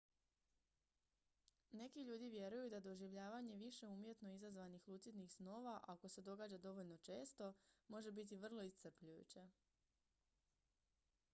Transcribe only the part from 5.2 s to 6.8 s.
snova ako se događa